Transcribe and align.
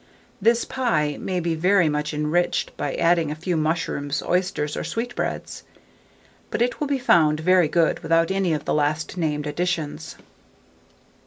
This 0.41 0.65
pie 0.65 1.17
may 1.19 1.39
be 1.39 1.53
very 1.53 1.87
much 1.87 2.11
enriched 2.11 2.75
by 2.75 2.95
adding 2.95 3.29
a 3.29 3.35
few 3.35 3.55
mushrooms, 3.55 4.23
oysters, 4.23 4.75
or 4.75 4.83
sweetbreads; 4.83 5.61
but 6.49 6.59
it 6.59 6.79
will 6.79 6.87
be 6.87 6.97
found 6.97 7.39
very 7.41 7.67
good 7.67 7.99
without 7.99 8.31
any 8.31 8.51
of 8.53 8.65
the 8.65 8.73
last 8.73 9.15
named 9.15 9.45
additions. 9.45 10.15